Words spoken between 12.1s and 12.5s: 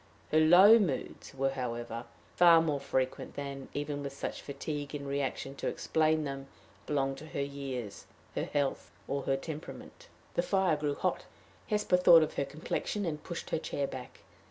of her